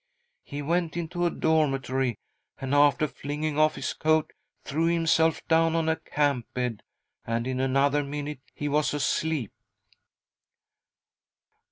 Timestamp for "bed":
6.55-6.81